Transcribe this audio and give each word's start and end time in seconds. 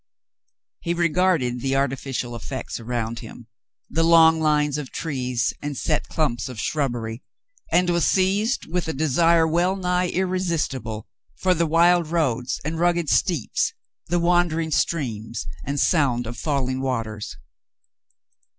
He 0.79 0.95
regarded 0.95 1.61
the 1.61 1.75
artificial 1.75 2.35
effects 2.35 2.79
around 2.79 3.19
him, 3.19 3.45
the 3.87 4.01
long 4.01 4.39
lines 4.39 4.79
of 4.79 4.89
trees 4.91 5.53
and 5.61 5.77
set 5.77 6.07
clumps 6.07 6.49
of 6.49 6.59
shrubbery, 6.59 7.21
and 7.71 7.87
was 7.87 8.03
seized 8.03 8.65
with 8.65 8.87
a 8.87 8.93
desire 8.93 9.47
well 9.47 9.75
nigh 9.75 10.07
irresistible 10.09 11.07
for 11.35 11.53
the 11.53 11.67
wild 11.67 12.07
roads 12.07 12.59
and 12.65 12.79
rugged 12.79 13.09
242 13.09 13.13
The 13.13 13.43
Mountain 13.43 13.49
Girl 13.53 13.57
steeps— 13.59 13.73
the 14.07 14.19
wandering 14.19 14.71
streams 14.71 15.45
and 15.63 15.79
sound 15.79 16.25
of 16.25 16.35
falling 16.35 16.81
waters. 16.81 17.37